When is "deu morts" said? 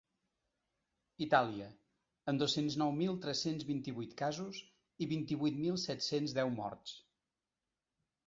6.39-6.95